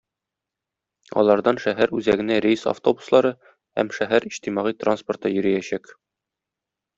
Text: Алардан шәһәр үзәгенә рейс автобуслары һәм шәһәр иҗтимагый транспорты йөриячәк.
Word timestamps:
Алардан 1.23 1.59
шәһәр 1.65 1.93
үзәгенә 1.99 2.37
рейс 2.45 2.63
автобуслары 2.71 3.31
һәм 3.51 3.93
шәһәр 3.99 4.27
иҗтимагый 4.31 4.77
транспорты 4.85 5.33
йөриячәк. 5.37 5.95